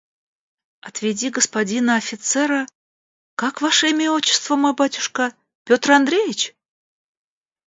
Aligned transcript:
Отведи 0.81 1.29
господина 1.29 1.95
офицера… 1.95 2.65
как 3.35 3.61
ваше 3.61 3.89
имя 3.91 4.05
и 4.05 4.07
отчество, 4.07 4.55
мой 4.55 4.73
батюшка? 4.73 5.31
Петр 5.63 5.91
Андреич?.. 5.91 6.55